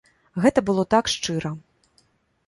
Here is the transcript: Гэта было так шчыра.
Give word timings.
Гэта 0.43 0.61
было 0.69 0.85
так 0.93 1.11
шчыра. 1.13 1.51